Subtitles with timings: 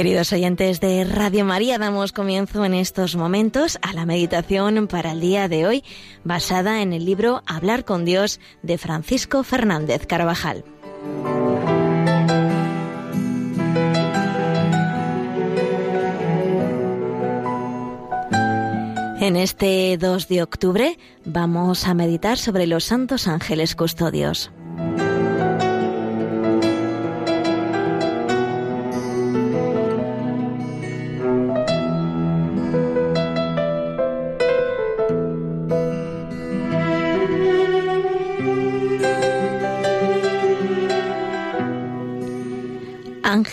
[0.00, 5.20] Queridos oyentes de Radio María, damos comienzo en estos momentos a la meditación para el
[5.20, 5.84] día de hoy,
[6.24, 10.64] basada en el libro Hablar con Dios de Francisco Fernández Carvajal.
[19.20, 24.50] En este 2 de octubre vamos a meditar sobre los santos ángeles custodios.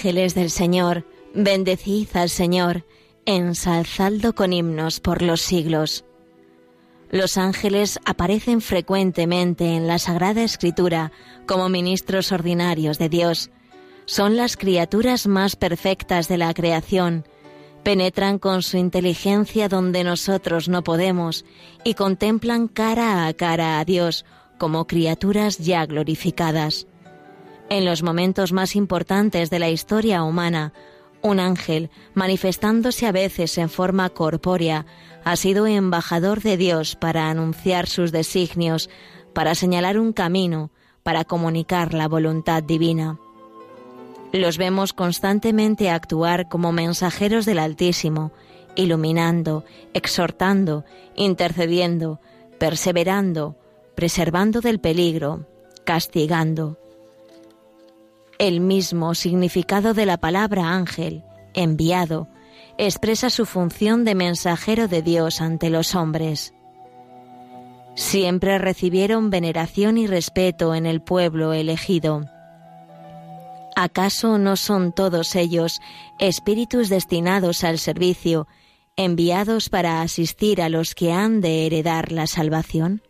[0.07, 2.85] Ángeles del Señor, bendecid al Señor,
[3.25, 6.05] ensalzadlo con himnos por los siglos.
[7.11, 11.11] Los ángeles aparecen frecuentemente en la Sagrada Escritura
[11.45, 13.49] como ministros ordinarios de Dios.
[14.05, 17.25] Son las criaturas más perfectas de la creación.
[17.83, 21.43] Penetran con su inteligencia donde nosotros no podemos
[21.83, 24.23] y contemplan cara a cara a Dios
[24.57, 26.87] como criaturas ya glorificadas.
[27.69, 30.73] En los momentos más importantes de la historia humana,
[31.21, 34.85] un ángel, manifestándose a veces en forma corpórea,
[35.25, 38.89] ha sido embajador de Dios para anunciar sus designios,
[39.33, 40.71] para señalar un camino,
[41.03, 43.19] para comunicar la voluntad divina.
[44.31, 48.31] Los vemos constantemente actuar como mensajeros del Altísimo,
[48.75, 50.85] iluminando, exhortando,
[51.15, 52.21] intercediendo,
[52.59, 53.57] perseverando,
[53.95, 55.47] preservando del peligro,
[55.83, 56.77] castigando.
[58.39, 61.23] El mismo significado de la palabra ángel,
[61.55, 62.27] enviado,
[62.77, 66.53] expresa su función de mensajero de Dios ante los hombres.
[67.95, 72.25] Siempre recibieron veneración y respeto en el pueblo elegido.
[73.75, 75.81] ¿Acaso no son todos ellos
[76.19, 78.47] espíritus destinados al servicio,
[78.95, 83.01] enviados para asistir a los que han de heredar la salvación?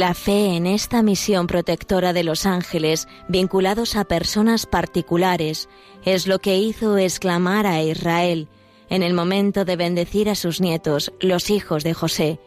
[0.00, 5.68] La fe en esta misión protectora de los ángeles vinculados a personas particulares
[6.06, 8.48] es lo que hizo exclamar a Israel
[8.88, 12.40] en el momento de bendecir a sus nietos, los hijos de José,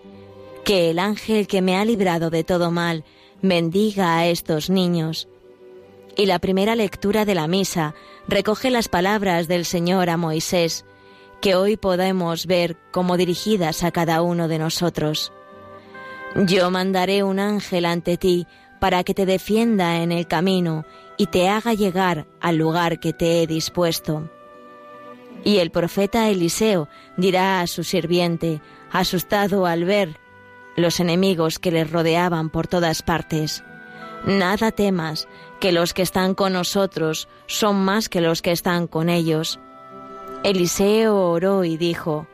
[0.65, 3.03] que el ángel que me ha librado de todo mal
[3.43, 5.27] bendiga a estos niños.
[6.17, 7.93] Y la primera lectura de la misa
[8.27, 10.85] recoge las palabras del Señor a Moisés,
[11.39, 15.31] que hoy podemos ver como dirigidas a cada uno de nosotros.
[16.35, 18.47] Yo mandaré un ángel ante ti
[18.79, 20.85] para que te defienda en el camino
[21.17, 24.29] y te haga llegar al lugar que te he dispuesto.
[25.43, 28.61] Y el profeta Eliseo dirá a su sirviente,
[28.91, 30.17] asustado al ver
[30.75, 33.63] los enemigos que le rodeaban por todas partes,
[34.25, 35.27] Nada temas,
[35.59, 39.59] que los que están con nosotros son más que los que están con ellos.
[40.45, 42.25] Eliseo oró y dijo,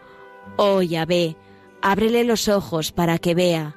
[0.56, 1.36] Oh Yahvé,
[1.82, 3.76] ábrele los ojos para que vea.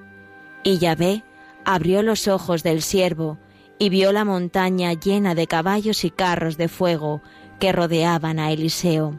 [0.63, 1.25] Y Yahvé
[1.65, 3.39] abrió los ojos del siervo
[3.79, 7.21] y vio la montaña llena de caballos y carros de fuego
[7.59, 9.19] que rodeaban a Eliseo.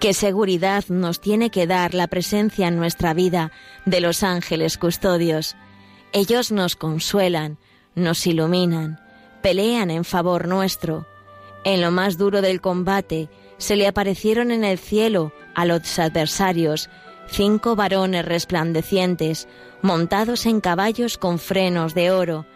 [0.00, 3.52] Qué seguridad nos tiene que dar la presencia en nuestra vida
[3.86, 5.54] de los ángeles custodios.
[6.12, 7.56] Ellos nos consuelan,
[7.94, 8.98] nos iluminan,
[9.42, 11.06] pelean en favor nuestro.
[11.64, 13.28] En lo más duro del combate
[13.58, 16.90] se le aparecieron en el cielo a los adversarios
[17.28, 19.48] cinco varones resplandecientes,
[19.80, 22.46] montados en caballos con frenos de oro,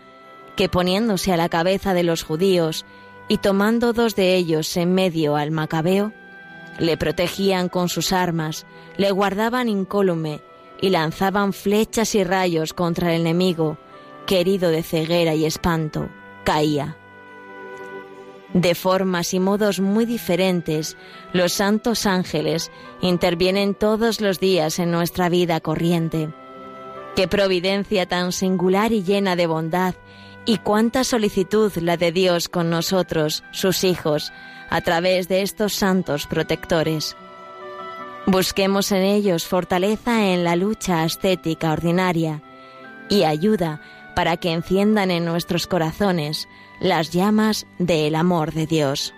[0.57, 2.85] que poniéndose a la cabeza de los judíos
[3.29, 6.13] y tomando dos de ellos en medio al macabeo,
[6.79, 8.67] le protegían con sus armas,
[8.97, 10.41] le guardaban incólume
[10.81, 13.79] y lanzaban flechas y rayos contra el enemigo,
[14.27, 16.09] que herido de ceguera y espanto,
[16.45, 16.97] caía.
[18.57, 20.97] De formas y modos muy diferentes,
[21.35, 22.71] los santos ángeles
[23.03, 26.31] intervienen todos los días en nuestra vida corriente.
[27.17, 29.95] Qué providencia tan singular y llena de bondad
[30.47, 34.33] Y cuánta solicitud la de Dios con nosotros, sus hijos,
[34.71, 37.15] a través de estos santos protectores.
[38.27, 42.41] Busquemos en ellos fortaleza en la lucha ascética ordinaria
[43.11, 43.83] y ayuda
[44.15, 46.49] para que enciendan en nuestros corazones
[46.81, 49.15] las llamas del amor de Dios.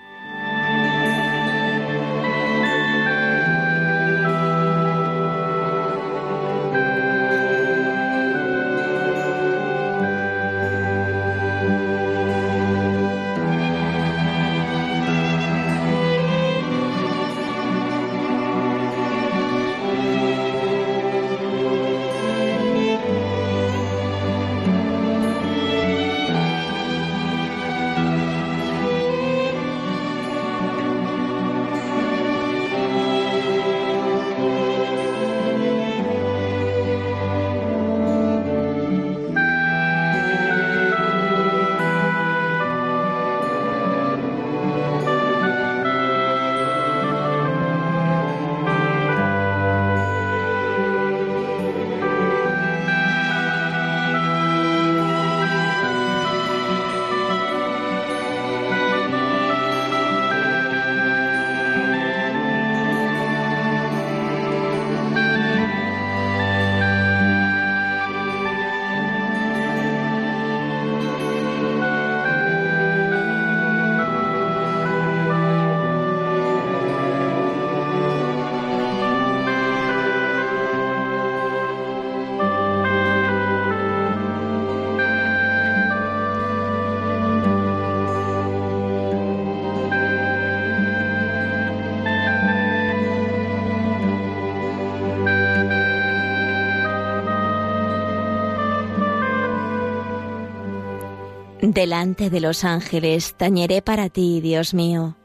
[101.71, 105.19] Delante de los ángeles tañeré para ti, Dios mío.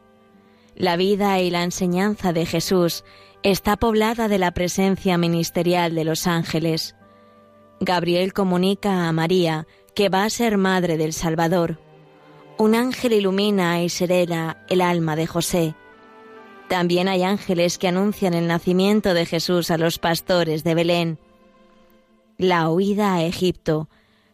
[0.75, 3.05] La vida y la enseñanza de Jesús
[3.43, 6.97] está poblada de la presencia ministerial de los ángeles.
[7.79, 11.79] Gabriel comunica a María que va a ser madre del Salvador.
[12.57, 15.75] Un ángel ilumina y serena el alma de José.
[16.67, 21.19] También hay ángeles que anuncian el nacimiento de Jesús a los pastores de Belén.
[22.37, 23.87] La huida a Egipto,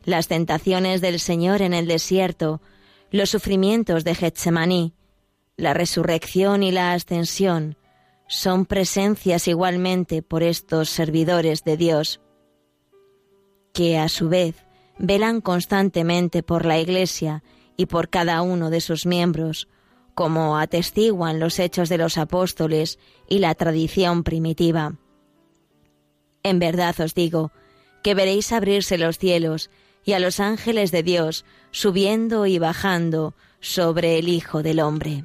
[0.04, 2.62] las tentaciones del Señor en el desierto,
[3.12, 4.94] los sufrimientos de Getsemaní,
[5.58, 7.76] la resurrección y la ascensión
[8.28, 12.22] son presencias igualmente por estos servidores de Dios,
[13.74, 14.56] que a su vez
[15.00, 17.44] velan constantemente por la Iglesia
[17.76, 19.68] y por cada uno de sus miembros,
[20.14, 24.96] como atestiguan los hechos de los apóstoles y la tradición primitiva.
[26.44, 27.52] En verdad os digo
[28.04, 29.70] que veréis abrirse los cielos
[30.10, 35.24] y a los ángeles de Dios subiendo y bajando sobre el Hijo del Hombre.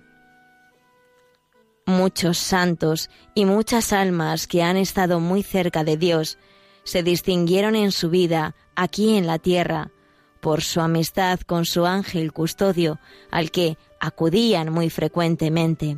[1.86, 6.36] Muchos santos y muchas almas que han estado muy cerca de Dios
[6.82, 9.90] se distinguieron en su vida aquí en la tierra
[10.42, 13.00] por su amistad con su ángel custodio
[13.30, 15.96] al que acudían muy frecuentemente.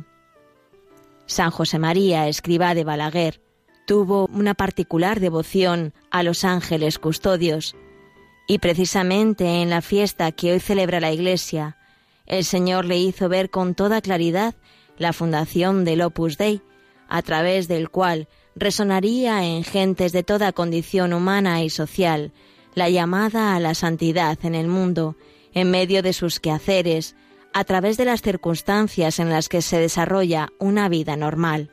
[1.25, 3.41] San José María, escriba de Balaguer,
[3.85, 7.75] tuvo una particular devoción a los ángeles custodios,
[8.47, 11.77] y precisamente en la fiesta que hoy celebra la Iglesia,
[12.25, 14.55] el Señor le hizo ver con toda claridad
[14.97, 16.61] la fundación del Opus Dei,
[17.09, 22.31] a través del cual resonaría en gentes de toda condición humana y social
[22.73, 25.17] la llamada a la santidad en el mundo,
[25.53, 27.15] en medio de sus quehaceres,
[27.53, 31.71] a través de las circunstancias en las que se desarrolla una vida normal.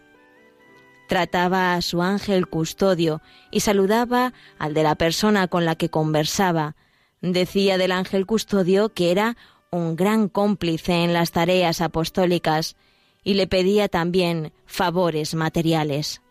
[1.09, 3.21] Trataba a su ángel custodio
[3.51, 6.77] y saludaba al de la persona con la que conversaba.
[7.21, 9.37] Decía del ángel custodio que era
[9.71, 12.77] un gran cómplice en las tareas apostólicas
[13.23, 16.23] y le pedía también favores materiales.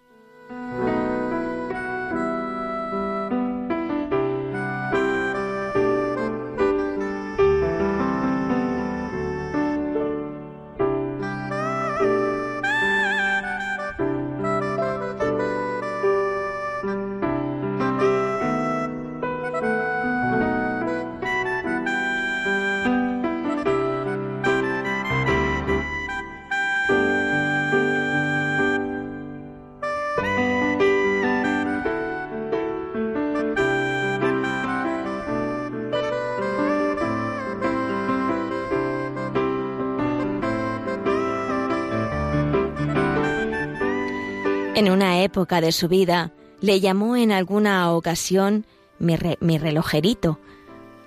[44.84, 48.66] En una época de su vida le llamó en alguna ocasión
[49.00, 50.42] mi, relojerito,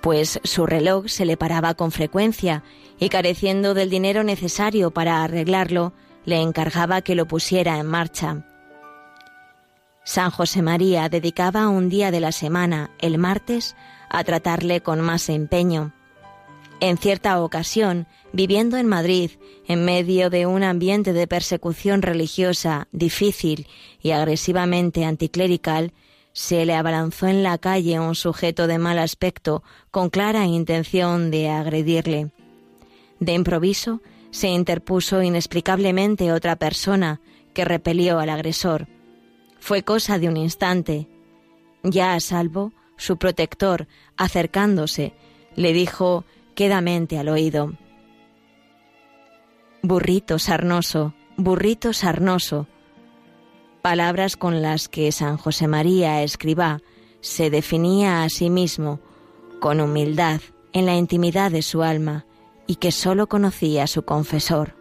[0.01, 2.63] pues su reloj se le paraba con frecuencia
[2.99, 5.93] y careciendo del dinero necesario para arreglarlo,
[6.25, 8.47] le encargaba que lo pusiera en marcha.
[10.05, 13.77] San José María dedicaba un día de la semana, el martes,
[14.09, 15.93] a tratarle con más empeño.
[16.81, 19.31] En cierta ocasión, viviendo en Madrid,
[19.67, 23.67] en medio de un ambiente de persecución religiosa difícil
[24.03, 25.93] y agresivamente anticlerical,
[26.35, 31.49] se le abalanzó en la calle un sujeto de mal aspecto con clara intención de
[31.49, 32.31] agredirle.
[33.21, 37.23] De improviso se interpuso inexplicablemente otra persona
[37.55, 38.87] que repelió al agresor.
[39.61, 41.09] Fue cosa de un instante.
[41.83, 45.15] Ya a salvo, su protector, acercándose,
[45.55, 46.27] le dijo
[46.57, 47.75] quedamente al oído
[49.83, 52.67] Burrito sarnoso, burrito sarnoso,
[53.83, 56.81] palabras con las que San José María Escribá
[57.21, 58.99] se definía a sí mismo
[59.61, 60.41] con humildad
[60.73, 62.27] en la intimidad de su alma
[62.67, 64.75] y que sólo conocía su confesor.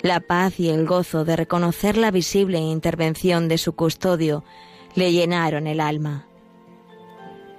[0.00, 4.42] La paz y el gozo de reconocer la visible intervención de su custodio
[4.96, 6.26] le llenaron el alma.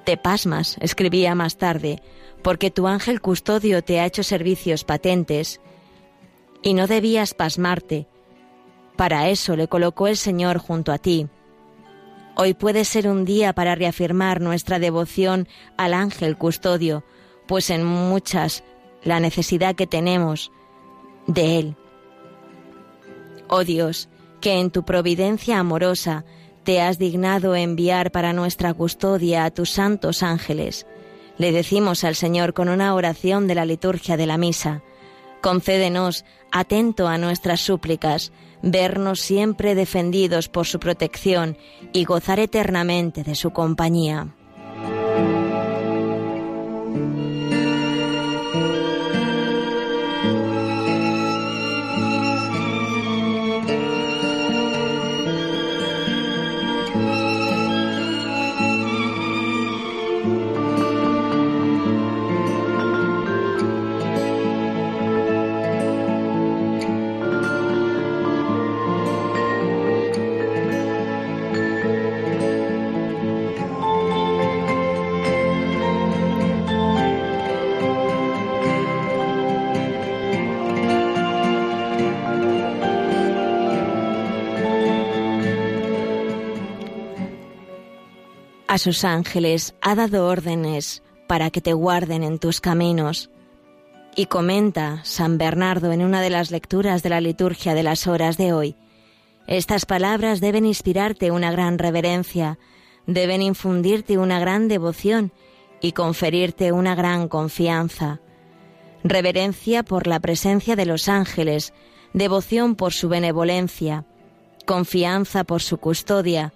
[0.04, 2.02] Te pasmas, escribía más tarde,
[2.44, 5.62] porque tu ángel custodio te ha hecho servicios patentes,
[6.62, 8.08] y no debías pasmarte,
[8.96, 11.28] para eso le colocó el Señor junto a ti.
[12.36, 15.48] Hoy puede ser un día para reafirmar nuestra devoción
[15.78, 17.04] al ángel custodio,
[17.48, 18.64] pues en muchas
[19.04, 20.52] la necesidad que tenemos
[21.28, 21.76] de él.
[23.50, 24.10] Oh Dios,
[24.42, 26.26] que en tu providencia amorosa
[26.64, 30.88] te has dignado enviar para nuestra custodia a tus santos ángeles.
[31.38, 34.84] Le decimos al Señor con una oración de la liturgia de la misa.
[35.42, 41.58] Concédenos, atento a nuestras súplicas, vernos siempre defendidos por su protección
[41.92, 44.36] y gozar eternamente de su compañía.
[88.74, 93.30] A sus ángeles ha dado órdenes para que te guarden en tus caminos.
[94.16, 98.36] Y comenta San Bernardo en una de las lecturas de la liturgia de las horas
[98.36, 98.76] de hoy.
[99.46, 102.58] Estas palabras deben inspirarte una gran reverencia,
[103.06, 105.32] deben infundirte una gran devoción
[105.80, 108.22] y conferirte una gran confianza.
[109.04, 111.76] Reverencia por la presencia de los ángeles,
[112.14, 114.06] devoción por su benevolencia,
[114.66, 116.54] confianza por su custodia,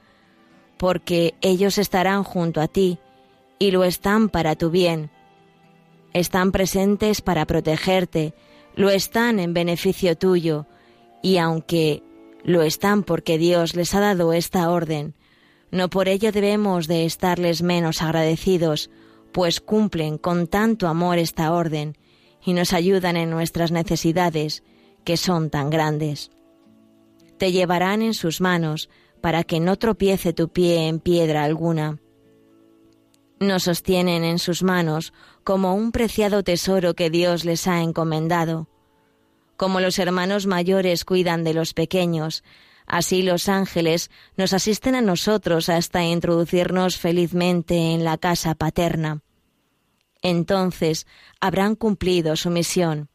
[0.78, 3.00] porque ellos estarán junto a ti
[3.60, 5.10] y lo están para tu bien.
[6.14, 8.34] Están presentes para protegerte,
[8.76, 10.66] lo están en beneficio tuyo,
[11.22, 12.04] y aunque
[12.44, 15.16] lo están porque Dios les ha dado esta orden,
[15.72, 18.90] no por ello debemos de estarles menos agradecidos,
[19.32, 21.98] pues cumplen con tanto amor esta orden
[22.44, 24.64] y nos ayudan en nuestras necesidades,
[25.04, 26.32] que son tan grandes.
[27.38, 28.90] Te llevarán en sus manos,
[29.22, 32.00] para que no tropiece tu pie en piedra alguna.
[33.40, 38.68] Nos sostienen en sus manos como un preciado tesoro que Dios les ha encomendado.
[39.58, 42.44] Como los hermanos mayores cuidan de los pequeños,
[42.86, 49.22] así los ángeles nos asisten a nosotros hasta introducirnos felizmente en la casa paterna.
[50.22, 51.06] Entonces
[51.40, 53.10] habrán cumplido su misión.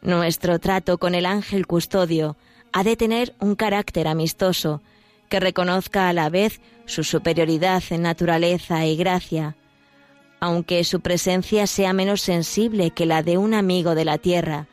[0.00, 2.36] Nuestro trato con el ángel custodio
[2.76, 4.82] ha de tener un carácter amistoso,
[5.30, 9.56] que reconozca a la vez su superioridad en naturaleza y gracia,
[10.40, 14.66] aunque su presencia sea menos sensible que la de un amigo de la tierra,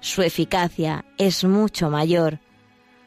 [0.00, 2.38] su eficacia es mucho mayor.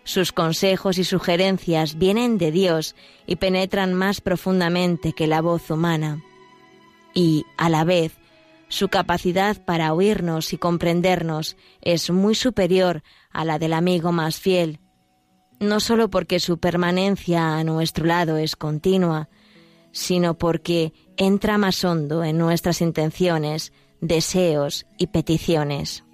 [0.06, 2.96] Sus consejos y sugerencias vienen de Dios
[3.28, 6.20] y penetran más profundamente que la voz humana.
[7.14, 8.14] Y, a la vez,
[8.72, 14.80] su capacidad para oírnos y comprendernos es muy superior a la del amigo más fiel,
[15.60, 19.28] no sólo porque su permanencia a nuestro lado es continua,
[19.92, 26.06] sino porque entra más hondo en nuestras intenciones, deseos y peticiones.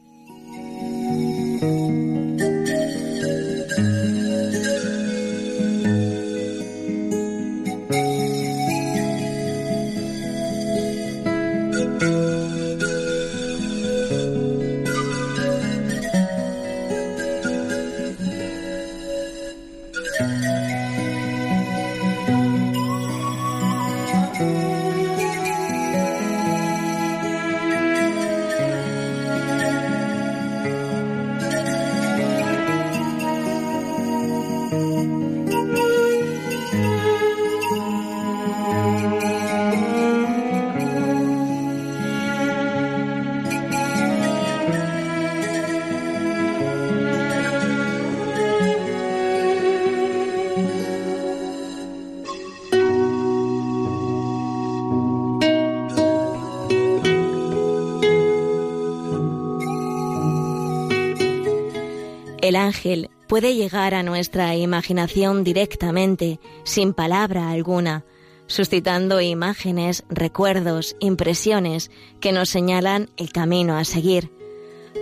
[62.48, 68.06] El ángel puede llegar a nuestra imaginación directamente, sin palabra alguna,
[68.46, 74.32] suscitando imágenes, recuerdos, impresiones que nos señalan el camino a seguir.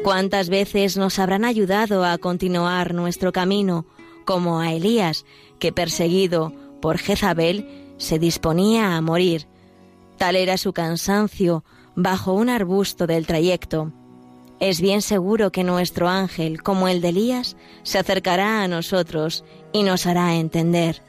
[0.03, 3.85] ¿Cuántas veces nos habrán ayudado a continuar nuestro camino,
[4.25, 5.23] como a Elías,
[5.59, 9.45] que perseguido por Jezabel se disponía a morir?
[10.17, 11.63] Tal era su cansancio
[11.95, 13.93] bajo un arbusto del trayecto.
[14.59, 19.43] Es bien seguro que nuestro ángel, como el de Elías, se acercará a nosotros
[19.73, 21.01] y nos hará entender.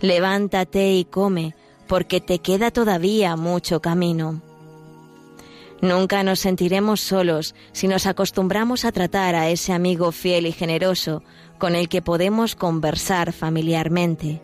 [0.00, 1.54] Levántate y come,
[1.86, 4.42] porque te queda todavía mucho camino.
[5.80, 11.22] Nunca nos sentiremos solos si nos acostumbramos a tratar a ese amigo fiel y generoso
[11.58, 14.40] con el que podemos conversar familiarmente.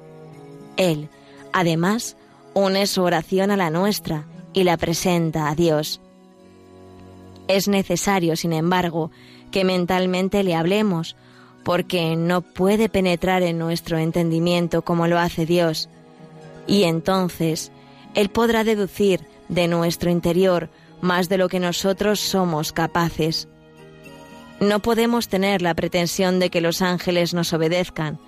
[0.77, 1.09] Él,
[1.53, 2.17] además,
[2.55, 6.01] une su oración a la nuestra y la presenta a Dios.
[7.49, 9.11] Es necesario, sin embargo,
[9.51, 11.17] que mentalmente le hablemos,
[11.65, 15.89] porque no puede penetrar en nuestro entendimiento como lo hace Dios,
[16.67, 17.73] y entonces
[18.15, 23.49] Él podrá deducir de nuestro interior más de lo que nosotros somos capaces.
[24.61, 28.19] No podemos tener la pretensión de que los ángeles nos obedezcan,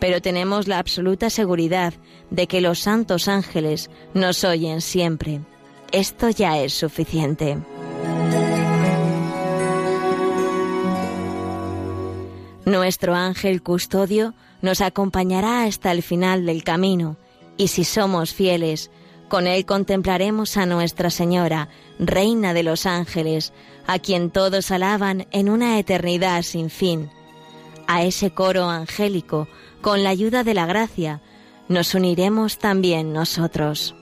[0.00, 1.94] pero tenemos la absoluta seguridad
[2.30, 5.40] de que los santos ángeles nos oyen siempre.
[5.92, 7.58] Esto ya es suficiente.
[12.72, 14.32] Nuestro ángel custodio
[14.62, 17.18] nos acompañará hasta el final del camino
[17.58, 18.90] y si somos fieles,
[19.28, 23.52] con él contemplaremos a Nuestra Señora, Reina de los ángeles,
[23.86, 27.10] a quien todos alaban en una eternidad sin fin.
[27.88, 29.48] A ese coro angélico,
[29.82, 31.20] con la ayuda de la gracia,
[31.68, 33.94] nos uniremos también nosotros.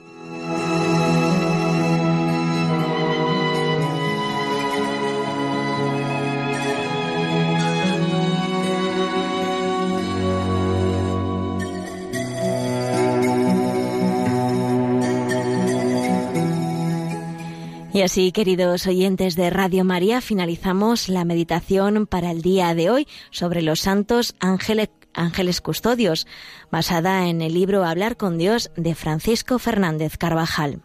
[18.01, 23.07] Y así, queridos oyentes de Radio María, finalizamos la meditación para el día de hoy
[23.29, 26.25] sobre los santos ángeles, custodios,
[26.71, 30.81] basada en el libro Hablar con Dios de Francisco Fernández Carvajal.